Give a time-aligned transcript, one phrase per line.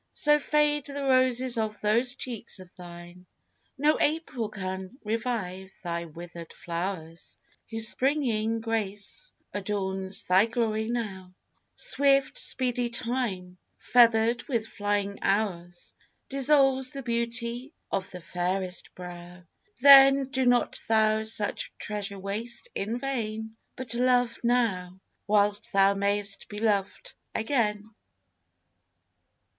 [0.13, 3.27] So fade the roses of those cheeks of thine!
[3.77, 7.37] No April can revive thy withered flowers,
[7.69, 11.35] Whose springing grace adorns thy glory now:
[11.75, 15.93] Swift speedy Time, feathered with flying hours,
[16.29, 19.43] Dissolves the beauty of the fairest brow.
[19.81, 26.47] Then do not thou such treasure waste in vain, But love now, whilst thou may'st
[26.47, 27.93] be loved again.